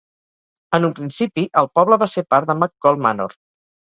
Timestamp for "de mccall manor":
2.53-3.37